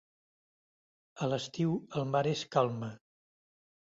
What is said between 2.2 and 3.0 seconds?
es calma.